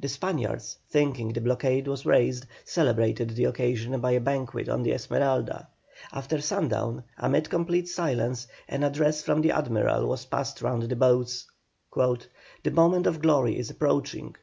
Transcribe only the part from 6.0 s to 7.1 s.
After sundown,